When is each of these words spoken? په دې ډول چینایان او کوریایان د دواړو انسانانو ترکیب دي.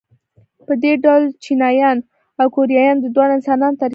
په 0.65 0.73
دې 0.83 0.93
ډول 1.03 1.23
چینایان 1.43 1.97
او 2.39 2.47
کوریایان 2.55 2.97
د 3.01 3.05
دواړو 3.15 3.35
انسانانو 3.37 3.79
ترکیب 3.81 3.87
دي. 3.89 3.89